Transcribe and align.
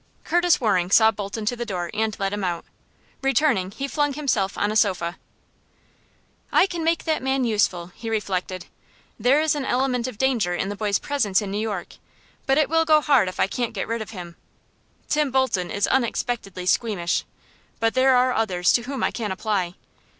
Curtis 0.23 0.59
Waring 0.59 0.89
saw 0.89 1.11
Bolton 1.11 1.45
to 1.45 1.55
the 1.55 1.63
door, 1.63 1.91
and 1.93 2.17
let 2.17 2.33
him 2.33 2.43
out. 2.43 2.65
Returning, 3.21 3.69
he 3.69 3.87
flung 3.87 4.13
himself 4.13 4.57
on 4.57 4.71
a 4.71 4.75
sofa. 4.75 5.19
"I 6.51 6.65
can 6.65 6.83
make 6.83 7.03
that 7.03 7.21
man 7.21 7.43
useful!" 7.43 7.91
he 7.93 8.09
reflected. 8.09 8.65
"There 9.19 9.39
is 9.41 9.53
an 9.53 9.63
element 9.63 10.07
of 10.07 10.17
danger 10.17 10.55
in 10.55 10.69
the 10.69 10.75
boy's 10.75 10.97
presence 10.97 11.39
in 11.39 11.51
New 11.51 11.59
York; 11.61 11.97
but 12.47 12.57
it 12.57 12.67
will 12.67 12.83
go 12.83 12.99
hard 12.99 13.27
if 13.29 13.39
I 13.39 13.45
can't 13.45 13.75
get 13.75 13.87
rid 13.87 14.01
of 14.01 14.09
him! 14.09 14.37
Tim 15.07 15.29
Bolton 15.29 15.69
is 15.69 15.85
unexpectedly 15.85 16.65
squeamish, 16.65 17.23
but 17.79 17.93
there 17.93 18.15
are 18.15 18.33
others 18.33 18.73
to 18.73 18.81
whom 18.81 19.03
I 19.03 19.11
can 19.11 19.31
apply. 19.31 19.75